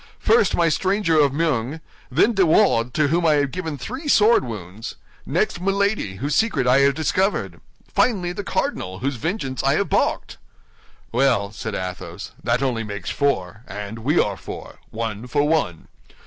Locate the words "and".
13.67-13.99